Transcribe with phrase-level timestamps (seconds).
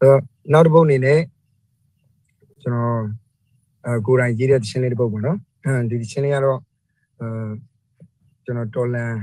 [0.00, 0.18] တော့
[0.52, 1.20] နောက်တစ်ပုတ်အနေနဲ့
[2.62, 3.00] ကျွန်တော်
[3.86, 6.60] အဲကိုယ်တိုင်ရေးတဲ့သချင်းလေးတစ်ပုတ်ပေါ့နော်အဲဒီသချင်းလေးကတော့
[7.20, 7.28] အဲ
[8.44, 9.14] ကျွန်တော်တော်လန်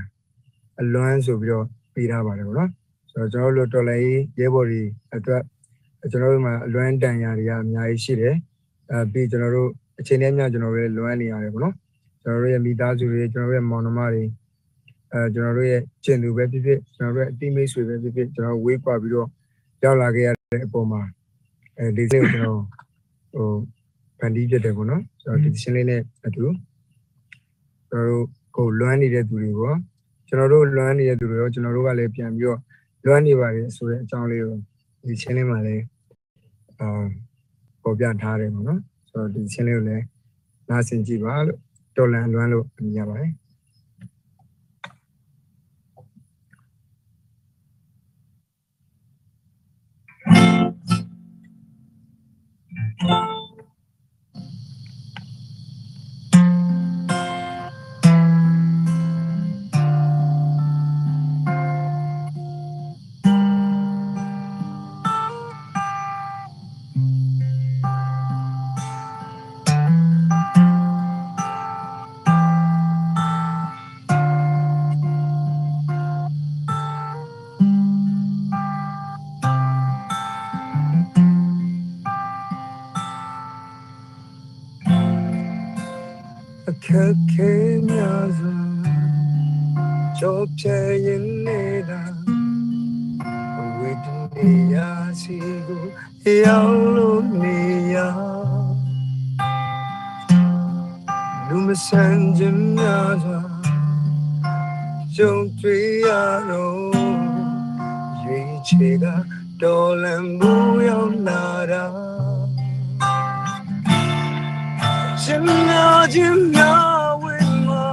[0.82, 2.70] အလွမ်းဆိုပြီးတော့ပေးထားပါတယ်ပေါ့နော်
[3.12, 4.82] ဆိုတော့ကျွန်တော်တို့တော်လန်ရေးရဲဘော်တွေ
[5.16, 5.44] အတွက်
[6.12, 8.36] ကျွန်တော်တို့မှာအလွမ်းတန်ရာတွေကအများကြီးရှိတယ်
[8.92, 9.70] အဲပြီးကျွန်တော်တို့
[10.00, 11.76] အချိန်နဲ့မျှကျွန်တော်တို့လွမ်းနေရတယ်ပေါ့နော်
[12.24, 14.24] ကျွန်တော်တို့ရဲ့မိသားစုတွေကျွန်တော်တို့ရဲ့မောင်နှမတွေ
[15.14, 19.28] အဲကျွန်တော်တို့ရဲ့ကျင်သူပဲဖြစ်ဖြစ်ကျွန်တော်တို့ရဲ့အတိမိတ်ဆွေပဲဖြစ်ဖြစ်ကျွန်တော်ဝေးကွာပြီးတော့
[19.84, 21.02] ရောက်လာခဲ့ရ တဲ့အပေါ်မှာ
[21.78, 22.62] အဲဒီစိတ်ကိုကျွန်တော်
[23.34, 23.50] ဟို
[24.20, 26.46] ဗန်ဒီဖြစ်တယ်ပေါ့နော်ဆိုတော့ဒီရှင်းလေးနဲ့အတူ
[27.90, 28.26] ကျွန်တော်တို့
[28.58, 29.78] ကိုလွမ်းနေတဲ့သူတွေပေါ့
[30.28, 32.60] ကျွန်တော်တို့လွမ်းနေတဲ့သူတွေရောကျွန်တော်တို့ကလည်းပြန်ပြီးတော့
[33.06, 34.56] လွမ်းနေပါတယ်ဆိုတဲ့အကြောင်းလေးကို
[35.08, 35.84] ဒီရှင်းလေးမှာလည်း
[36.80, 37.04] အာ
[37.84, 38.80] ပေါ်ပြထားတယ်ပေါ့နော်
[39.10, 40.06] ဆိုတော့ဒီရှင်းလေးကိုလည်း
[40.70, 41.60] နားဆင်ကြည့်ပါလို့
[41.98, 43.32] တော်လန်လွမ်းလို့မြင်ရပါတယ်
[53.08, 53.33] Thank you.
[86.70, 87.52] အခက်ခဲ
[87.90, 88.58] များစွာ
[90.18, 90.66] ကြောပြ
[91.06, 92.04] ရင်နေတာ
[93.78, 94.90] ဝိတ္တိယာ
[95.22, 95.38] စီ
[95.68, 95.86] ကို
[96.44, 97.60] ရောက်လို့နေ
[97.94, 97.96] ရ
[101.48, 103.42] လူမဆန်ခြင်းများစွာ
[105.16, 106.10] ကြုံတွေ့ရ
[106.50, 106.84] တော့
[108.22, 109.06] ရွေးချယ်က
[109.62, 110.54] တော်လန်မှု
[110.88, 111.86] ရောက်လာတာ
[115.26, 117.90] ရှင်များခြင်းများဝင်မှာ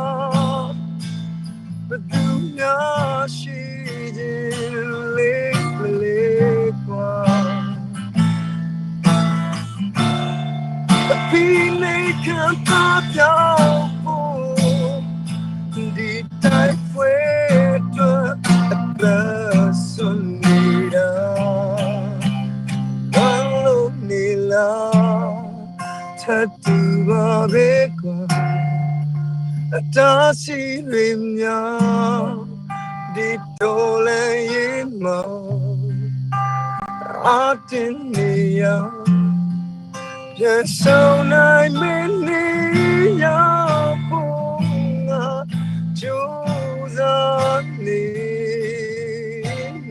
[1.89, 2.25] ဘယ်သူ
[2.57, 3.61] များရှိ
[4.17, 7.15] ခြင်းလေးမလေးကွာ
[11.13, 11.45] အဖိ
[11.83, 13.80] နေခံပါပြော
[29.97, 31.06] တားစီတွေ
[31.37, 32.25] များ
[33.15, 33.31] ဒီ
[33.61, 35.06] တော်လည်းရင်မ
[37.27, 37.28] အ
[37.71, 38.62] တင်နေရ
[40.37, 42.47] ပြန်ဆောင်နိုင်မင်းနေ
[43.23, 43.25] ရ
[44.06, 44.61] ဖို့
[45.09, 45.27] ငါ
[46.01, 48.05] ကြိုးစားနေ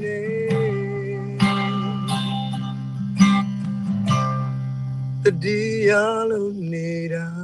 [0.01, 0.19] နေ
[5.23, 5.91] တတိယ
[6.29, 7.38] လုံးနေတာ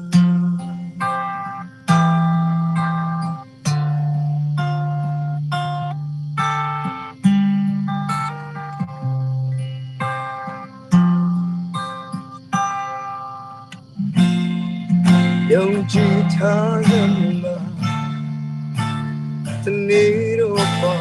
[16.34, 16.92] ထားရ
[17.42, 17.56] မှာ
[19.64, 20.96] တနေ့တော့ပါ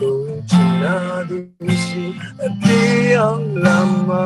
[0.00, 0.20] ကို
[0.50, 0.96] ချင်နာ
[1.28, 1.38] သူ
[1.84, 2.04] ရှိ
[2.44, 4.24] အတေးအောင်လာမှာ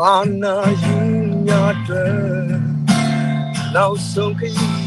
[0.00, 0.96] အာနာယူ
[1.48, 2.14] ညာတဲ့
[3.74, 4.83] နောက်ဆုံးခရီး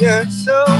[0.00, 0.77] Yeah, so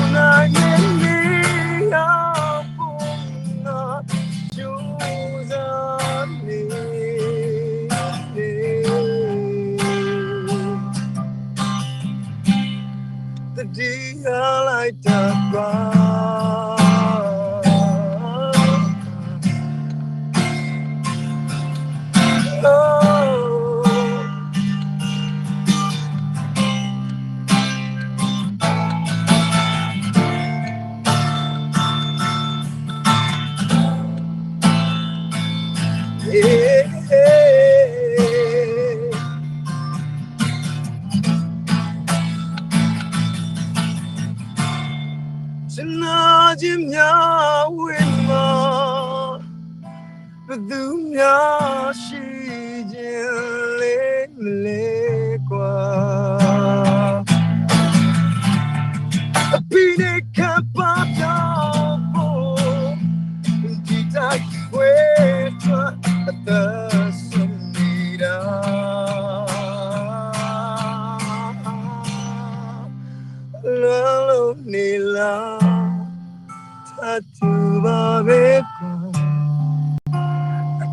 [77.19, 77.53] ထတူ
[77.85, 78.45] ပါပဲ
[78.75, 78.93] ကွာ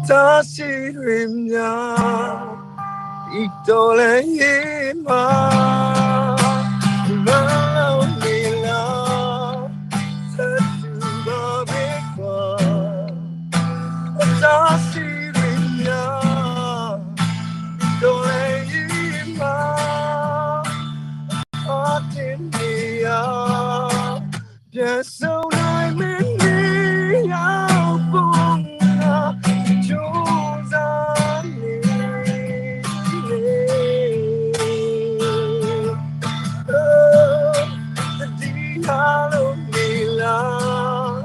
[0.08, 0.70] တာစီ
[1.04, 2.36] ရင်းများ
[3.32, 4.06] ဒီတော်
[38.86, 39.90] ဒီဟာလုံးနေ
[40.20, 41.20] လား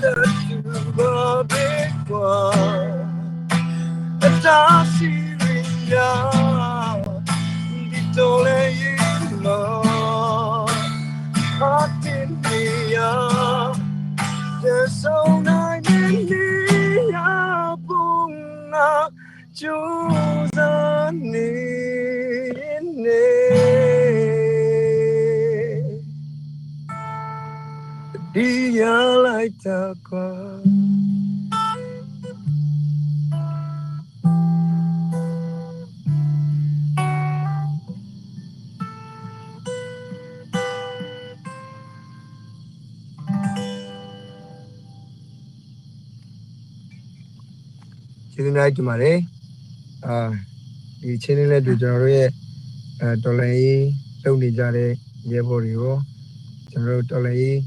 [0.00, 0.56] သက်သူ
[0.96, 1.16] ဘာ
[1.50, 1.68] ပဲ
[2.08, 2.36] ကွာ
[4.22, 5.94] အတားစီရင်းရ
[7.90, 10.66] ဒီတော့လေရင်မော
[11.60, 11.64] အ
[12.02, 12.62] တင်နေ
[12.94, 12.96] ရ
[14.62, 14.98] There's
[28.98, 30.26] Dia like takwa
[48.32, 49.18] ကျေးဇူးများတင်ပါတယ်
[50.06, 50.16] အာ
[51.00, 52.28] ဒီချင်းလေးလေးတို့ကျွန်တော်တို့ရဲ့
[53.00, 53.86] အဲတော်လိုင်းရေး
[54.22, 54.90] လုပ်နေကြတဲ့
[55.32, 55.96] ရဲဘော်တွေကို
[56.70, 57.58] ကျွန်တော်တို့တော်လိုင်းရေး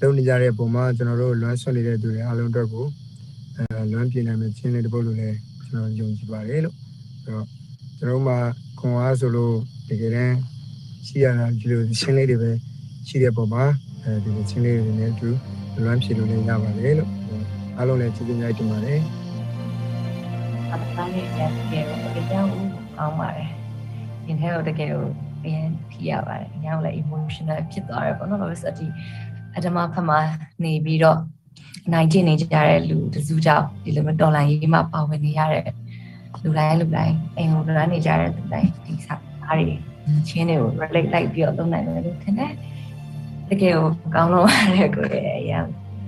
[0.00, 2.86] လုပ်နေကြတဲ့ပုံမှာကျွန်တော်တို့လွမ်းဆွနေတဲ့သူတွေအားလုံးအတွက်ကို
[3.56, 5.36] အဲလွမ်းပြနိုင်မယ့်ချင်းလေးတစ်ပုဒ်လို့လည်း
[5.68, 6.74] ကျွန်တော်ယုံကြည်ပါတယ်လို့
[7.22, 7.46] ဆိုတော့
[7.98, 8.38] ကျွန်တော်တို့မှာ
[8.78, 9.54] ခွန်အားဆိုလို့
[9.88, 10.36] တကယ်တမ်း
[11.06, 12.50] ရှိရတာဒီလိုချင်းလေးတွေပဲ
[13.08, 13.64] ရှိတဲ့ပုံမှာ
[14.02, 15.28] အဲဒီချင်းလေးတွေနဲ့အတူ
[15.84, 17.10] လွမ်းပြလို့လည်းရပါတယ်လို့
[17.76, 19.00] အားလုံးလည်းကျေးဇူးများတင်ပါတယ်
[20.72, 22.50] အတိုင်းနဲ့ရတကယ်ကိုအကြောင်း
[22.98, 23.48] ကောင်းပါတယ်။
[24.26, 25.04] ဒီထဲကိုတကယ်ကို
[25.42, 28.86] ပြန်ဖြီးရပါတယ်။အကြောင်းလည်း emotional ဖြစ်သွားတယ်ပေါ့နော်။ဘာလို့လဲဆိုတော့ဒီ
[29.56, 30.18] အဓမ္မဖက်မှာ
[30.64, 31.18] နေပြီးတော့
[31.92, 35.64] နိုင်ကျင့်နေကြတဲ့လူတစုကြောင့်ဒီလိုမျိုးတော်လိုင်းရေးမှာပါဝင်နေရတဲ့
[36.42, 39.68] လူတိုင်းလူတိုင်းအိမ်ကိုလမ်းနေကြတဲ့လူတိုင်းဒီစားအားတွေ
[40.28, 42.52] ချင်းတွေကို relate လိုက်ပြီးတော့သုံးနိုင်တယ်လို့ထင်တယ်။
[43.48, 45.60] တကယ်ကိုကောင်းတော့ပါတယ်ကိုယ်ရဲ့အရာ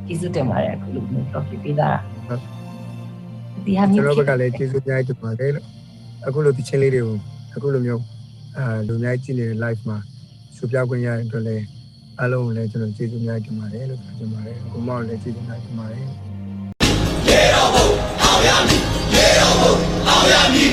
[0.06, 1.88] ကျေးဇူးတင်ပါတယ်အခုလိုမျိုး topic ပေးတာ။
[3.64, 5.66] ဒီဟာကျွန်မျိုးတော်ဘက်ကလည်းကျေးဇူးများတင်ပါတယ်လို့
[6.26, 7.16] အခုလိုဒီချင်းလေးတွေကို
[7.56, 8.02] အခုလိုမျိုး
[8.58, 9.98] အာလူများကြည့်နေတဲ့ live မှာ
[10.56, 11.64] စူပြခွင့်ရတဲ့အတွက်လည်း
[12.20, 16.04] အားလုံးကိုလည်းကျွန်တော်ကျေးဇူးများတင်ပါတယ်လို့ပြောချင်ပါတယ်အခုမှလည်းကျေးဇူးများတင်ပါတယ်
[17.28, 17.86] ရေတော်ဘုံ
[18.22, 18.82] အောင်ရမည်
[19.14, 19.74] ရေတော်ဘုံ
[20.08, 20.70] အောင်ရမည်